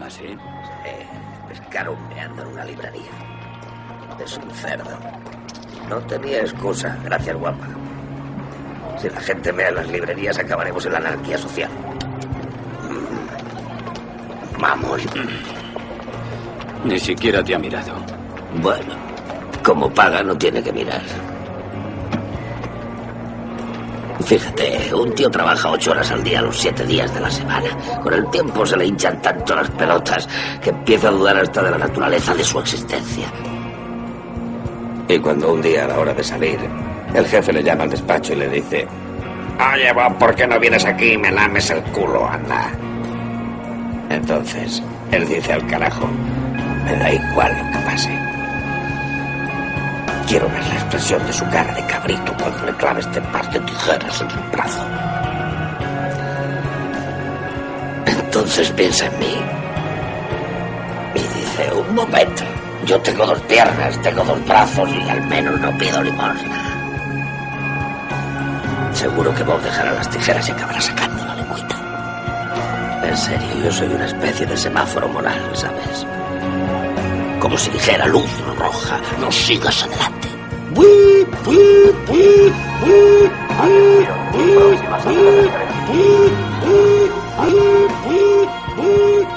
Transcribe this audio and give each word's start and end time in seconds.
¿Ah, 0.00 0.10
sí? 0.10 0.36
Eh, 0.84 1.06
pescarondeando 1.48 2.42
en 2.42 2.48
una 2.48 2.64
librería. 2.64 3.10
Es 4.22 4.36
un 4.38 4.50
cerdo. 4.50 4.90
No 5.88 5.98
tenía 6.00 6.40
excusa. 6.40 6.96
Gracias, 7.04 7.36
guapa. 7.36 7.66
Si 8.98 9.08
la 9.08 9.20
gente 9.20 9.52
mea 9.52 9.68
en 9.68 9.74
las 9.76 9.88
librerías, 9.88 10.38
acabaremos 10.38 10.84
en 10.86 10.92
la 10.92 10.98
anarquía 10.98 11.38
social. 11.38 11.70
Mm. 12.88 14.60
Vamos. 14.60 15.02
Ni 16.84 16.98
siquiera 16.98 17.42
te 17.42 17.54
ha 17.54 17.58
mirado. 17.58 17.94
Bueno, 18.62 18.94
como 19.62 19.92
paga 19.92 20.22
no 20.22 20.36
tiene 20.36 20.62
que 20.62 20.72
mirar. 20.72 21.02
Fíjate, 24.24 24.94
un 24.94 25.14
tío 25.14 25.30
trabaja 25.30 25.70
ocho 25.70 25.90
horas 25.90 26.10
al 26.10 26.24
día 26.24 26.42
los 26.42 26.56
siete 26.58 26.84
días 26.86 27.12
de 27.14 27.20
la 27.20 27.30
semana. 27.30 27.68
Con 28.02 28.14
el 28.14 28.28
tiempo 28.30 28.64
se 28.64 28.76
le 28.76 28.86
hinchan 28.86 29.20
tanto 29.20 29.54
las 29.54 29.70
pelotas 29.70 30.28
que 30.62 30.70
empieza 30.70 31.08
a 31.08 31.12
dudar 31.12 31.36
hasta 31.36 31.62
de 31.62 31.70
la 31.70 31.78
naturaleza 31.78 32.34
de 32.34 32.44
su 32.44 32.58
existencia. 32.58 33.30
Y 35.08 35.18
cuando 35.18 35.52
un 35.52 35.62
día 35.62 35.84
a 35.84 35.88
la 35.88 35.98
hora 35.98 36.14
de 36.14 36.24
salir, 36.24 36.58
el 37.14 37.26
jefe 37.26 37.52
le 37.52 37.62
llama 37.62 37.84
al 37.84 37.90
despacho 37.90 38.32
y 38.32 38.36
le 38.36 38.48
dice, 38.48 38.88
Oye, 39.72 39.92
Bob, 39.92 40.18
¿por 40.18 40.34
qué 40.34 40.46
no 40.46 40.58
vienes 40.58 40.84
aquí 40.84 41.12
y 41.12 41.18
me 41.18 41.30
lames 41.30 41.70
el 41.70 41.82
culo, 41.84 42.26
anda? 42.28 42.70
Entonces, 44.10 44.82
él 45.12 45.26
dice 45.26 45.52
al 45.52 45.66
carajo, 45.66 46.08
me 46.84 46.96
da 46.96 47.12
igual 47.12 47.52
lo 47.56 47.72
que 47.72 47.84
pase. 47.84 48.35
Quiero 50.26 50.48
ver 50.48 50.66
la 50.66 50.74
expresión 50.74 51.24
de 51.24 51.32
su 51.32 51.44
cara 51.50 51.72
de 51.74 51.86
cabrito 51.86 52.34
cuando 52.40 52.66
le 52.66 52.72
clave 52.74 53.00
este 53.00 53.20
par 53.20 53.48
de 53.50 53.60
tijeras 53.60 54.20
en 54.20 54.30
su 54.30 54.40
brazo. 54.50 54.84
Entonces 58.06 58.70
piensa 58.72 59.06
en 59.06 59.18
mí. 59.20 59.34
Y 61.14 61.20
dice, 61.20 61.72
un 61.72 61.94
momento, 61.94 62.42
yo 62.86 63.00
tengo 63.02 63.24
dos 63.24 63.40
piernas, 63.42 64.02
tengo 64.02 64.24
dos 64.24 64.44
brazos 64.46 64.90
y 64.90 65.08
al 65.08 65.26
menos 65.28 65.60
no 65.60 65.78
pido 65.78 66.02
limosna. 66.02 66.76
Seguro 68.92 69.34
que 69.34 69.42
Bob 69.42 69.60
dejará 69.62 69.92
las 69.92 70.10
tijeras 70.10 70.48
y 70.48 70.52
acabará 70.52 70.80
sacando 70.80 71.24
la 71.24 71.34
lengüita. 71.36 71.76
En 73.04 73.16
serio, 73.16 73.64
yo 73.64 73.72
soy 73.72 73.88
una 73.88 74.06
especie 74.06 74.46
de 74.46 74.56
semáforo 74.56 75.08
moral, 75.08 75.40
¿sabes? 75.54 76.06
Como 77.40 77.56
si 77.58 77.70
dijera 77.70 78.06
luz 78.06 78.28
roja, 78.58 78.98
no 79.20 79.30
sigas 79.30 79.84
adelante. 79.84 80.15
Weep, 80.76 81.28
weep, 81.46 81.96
weep, 82.10 82.54
weep, 82.82 82.82
weep, 82.82 83.32
weep, 83.62 84.08
weep, 84.34 84.80
weep, 85.06 85.52
weep, 85.88 86.32
weep, 86.64 87.12
weep, 87.40 87.92
weep, 88.06 88.50
weep, 88.78 89.28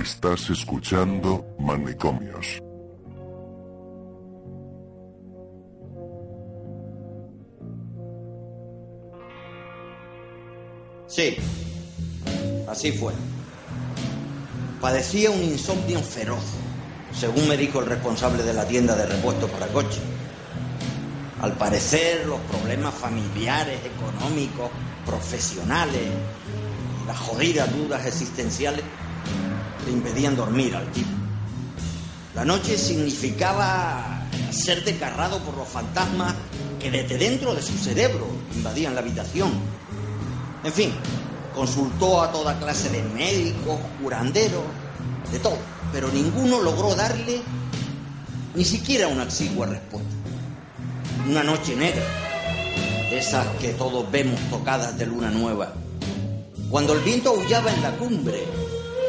Estás 0.00 0.48
escuchando 0.48 1.44
Manicomios. 1.58 2.58
Sí, 11.06 11.36
así 12.66 12.92
fue. 12.92 13.12
Padecía 14.80 15.30
un 15.30 15.42
insomnio 15.42 16.00
feroz, 16.00 16.44
según 17.12 17.46
me 17.46 17.58
dijo 17.58 17.80
el 17.80 17.86
responsable 17.86 18.42
de 18.42 18.54
la 18.54 18.66
tienda 18.66 18.96
de 18.96 19.04
repuestos 19.04 19.50
para 19.50 19.66
coche. 19.66 20.00
Al 21.42 21.52
parecer, 21.58 22.26
los 22.26 22.40
problemas 22.40 22.94
familiares, 22.94 23.80
económicos, 23.84 24.70
profesionales 25.04 26.08
las 27.10 27.18
jodidas 27.18 27.74
dudas 27.76 28.06
existenciales 28.06 28.84
le 29.90 29.96
impedían 29.96 30.36
dormir 30.36 30.74
al 30.74 30.90
tipo. 30.92 31.10
La 32.34 32.44
noche 32.44 32.78
significaba 32.78 34.22
ser 34.52 34.84
desgarrado 34.84 35.40
por 35.40 35.56
los 35.56 35.68
fantasmas 35.68 36.34
que 36.78 36.90
desde 36.90 37.18
dentro 37.18 37.54
de 37.54 37.62
su 37.62 37.76
cerebro 37.76 38.26
invadían 38.54 38.94
la 38.94 39.00
habitación. 39.00 39.50
En 40.62 40.72
fin, 40.72 40.92
consultó 41.54 42.22
a 42.22 42.30
toda 42.30 42.58
clase 42.58 42.88
de 42.90 43.02
médicos, 43.02 43.80
curanderos, 44.00 44.62
de 45.32 45.38
todo, 45.40 45.58
pero 45.92 46.08
ninguno 46.08 46.60
logró 46.60 46.94
darle 46.94 47.42
ni 48.54 48.64
siquiera 48.64 49.08
una 49.08 49.24
exigua 49.24 49.66
respuesta. 49.66 50.10
Una 51.28 51.42
noche 51.42 51.76
negra, 51.76 52.04
de 53.10 53.18
esas 53.18 53.46
que 53.56 53.70
todos 53.70 54.10
vemos 54.10 54.38
tocadas 54.50 54.96
de 54.96 55.06
luna 55.06 55.30
nueva. 55.30 55.74
Cuando 56.70 56.92
el 56.92 57.00
viento 57.00 57.30
aullaba 57.30 57.72
en 57.72 57.82
la 57.82 57.96
cumbre 57.96 58.44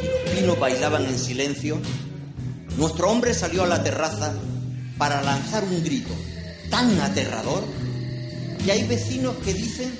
y 0.02 0.06
los 0.06 0.36
pinos 0.36 0.60
bailaban 0.60 1.06
en 1.06 1.18
silencio, 1.18 1.80
nuestro 2.78 3.10
hombre 3.10 3.34
salió 3.34 3.64
a 3.64 3.68
la 3.68 3.84
terraza 3.84 4.34
para 4.98 5.22
lanzar 5.22 5.64
un 5.64 5.84
grito 5.84 6.14
tan 6.70 7.00
aterrador 7.02 7.64
que 8.64 8.72
hay 8.72 8.88
vecinos 8.88 9.36
que 9.44 9.54
dicen 9.54 9.92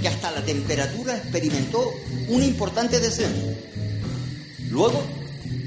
que 0.00 0.08
hasta 0.08 0.30
la 0.32 0.42
temperatura 0.42 1.16
experimentó 1.16 1.92
un 2.28 2.42
importante 2.42 2.98
descenso. 2.98 3.46
Luego 4.70 5.02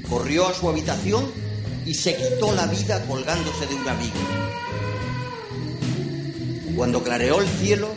corrió 0.08 0.48
a 0.48 0.54
su 0.54 0.68
habitación 0.68 1.30
y 1.86 1.94
se 1.94 2.14
quitó 2.14 2.52
la 2.54 2.66
vida 2.66 3.02
colgándose 3.06 3.66
de 3.66 3.74
una 3.74 3.94
viga. 3.94 4.14
Cuando 6.76 7.02
clareó 7.02 7.40
el 7.40 7.48
cielo, 7.48 7.88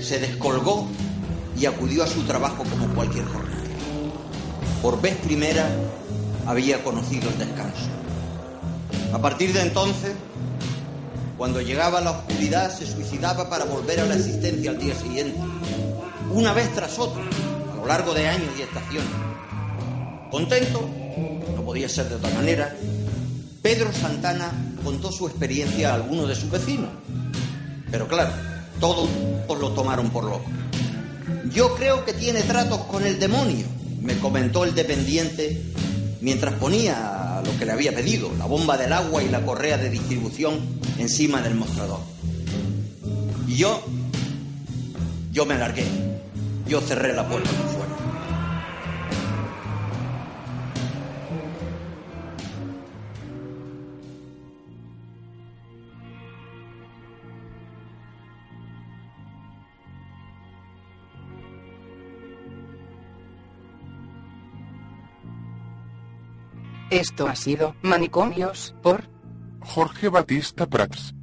se 0.00 0.18
descolgó 0.18 0.88
y 1.58 1.66
acudió 1.66 2.04
a 2.04 2.06
su 2.06 2.22
trabajo 2.24 2.64
como 2.64 2.94
cualquier 2.94 3.24
jornal. 3.26 3.67
Por 4.82 5.00
vez 5.00 5.16
primera 5.16 5.68
había 6.46 6.82
conocido 6.84 7.28
el 7.30 7.38
descanso. 7.38 7.88
A 9.12 9.18
partir 9.18 9.52
de 9.52 9.62
entonces, 9.62 10.12
cuando 11.36 11.60
llegaba 11.60 12.00
la 12.00 12.12
oscuridad, 12.12 12.76
se 12.76 12.86
suicidaba 12.86 13.48
para 13.48 13.64
volver 13.64 14.00
a 14.00 14.06
la 14.06 14.14
existencia 14.14 14.70
al 14.70 14.78
día 14.78 14.94
siguiente, 14.94 15.38
una 16.32 16.52
vez 16.52 16.72
tras 16.74 16.98
otra, 16.98 17.22
a 17.72 17.76
lo 17.76 17.86
largo 17.86 18.14
de 18.14 18.28
años 18.28 18.50
y 18.58 18.62
estaciones. 18.62 19.10
Contento, 20.30 20.88
no 21.54 21.62
podía 21.62 21.88
ser 21.88 22.08
de 22.08 22.16
otra 22.16 22.30
manera, 22.30 22.74
Pedro 23.62 23.92
Santana 23.92 24.50
contó 24.84 25.10
su 25.10 25.26
experiencia 25.26 25.90
a 25.90 25.94
algunos 25.94 26.28
de 26.28 26.34
sus 26.34 26.50
vecinos. 26.50 26.90
Pero 27.90 28.06
claro, 28.06 28.30
todos 28.80 29.08
lo 29.48 29.70
tomaron 29.72 30.10
por 30.10 30.24
loco. 30.24 30.44
Yo 31.52 31.74
creo 31.74 32.04
que 32.04 32.12
tiene 32.12 32.42
tratos 32.42 32.78
con 32.84 33.04
el 33.04 33.18
demonio, 33.18 33.66
me 34.02 34.18
comentó 34.18 34.64
el 34.64 34.74
dependiente 34.74 35.62
mientras 36.20 36.54
ponía 36.54 37.42
lo 37.44 37.58
que 37.58 37.64
le 37.64 37.72
había 37.72 37.94
pedido, 37.94 38.30
la 38.38 38.46
bomba 38.46 38.76
del 38.76 38.92
agua 38.92 39.22
y 39.22 39.28
la 39.28 39.44
correa 39.44 39.78
de 39.78 39.90
distribución 39.90 40.58
encima 40.98 41.42
del 41.42 41.54
mostrador. 41.54 42.00
Y 43.46 43.56
yo, 43.56 43.82
yo 45.32 45.46
me 45.46 45.58
largué, 45.58 45.86
yo 46.66 46.80
cerré 46.80 47.14
la 47.14 47.28
puerta 47.28 47.50
por 47.50 47.68
fuera. 47.68 47.87
Esto 66.90 67.28
ha 67.28 67.36
sido 67.36 67.74
Manicomios 67.82 68.74
por 68.82 69.10
Jorge 69.60 70.08
Batista 70.08 70.66
Prats. 70.66 71.14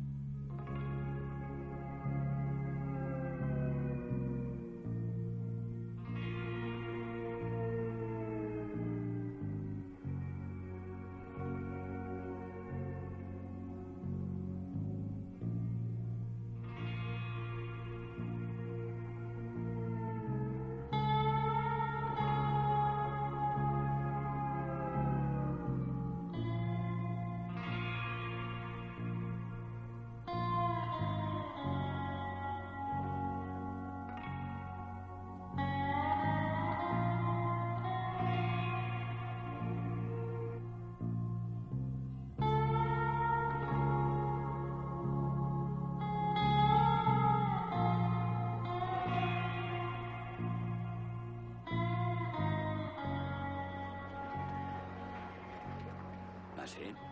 ¿Ah, 56.66 56.68
sí? 56.68 57.05